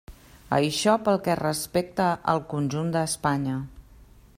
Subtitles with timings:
[0.57, 3.61] Això pel que respecta al conjunt d'Espanya.